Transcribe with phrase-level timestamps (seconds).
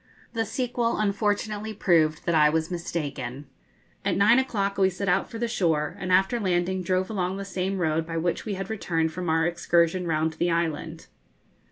[0.33, 3.45] The sequel unfortunately proved that I was mistaken.
[4.03, 7.45] At nine o'clock we set out for the shore, and after landing drove along the
[7.45, 11.05] same road by which we had returned from our excursion round the island.